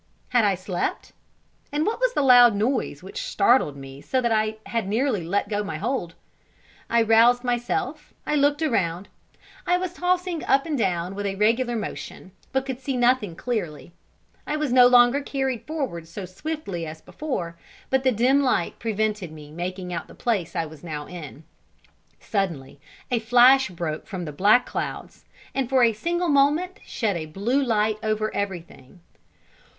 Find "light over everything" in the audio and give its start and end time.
27.61-29.01